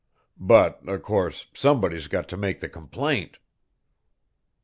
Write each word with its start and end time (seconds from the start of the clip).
But, 0.39 0.81
o' 0.89 0.97
course, 0.97 1.45
somebody's 1.53 2.07
got 2.07 2.27
to 2.29 2.35
make 2.35 2.59
the 2.59 2.67
complaint." 2.69 3.37